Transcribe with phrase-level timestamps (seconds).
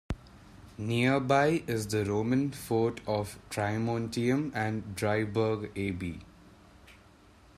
[0.79, 6.21] Nearby is the Roman fort of "Trimontium", and Dryburgh Abbey.